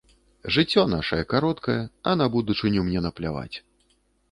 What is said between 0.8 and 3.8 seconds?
нашае кароткае, а на будучыню мне напляваць.